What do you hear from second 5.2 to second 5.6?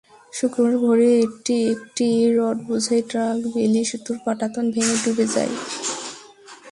যায়।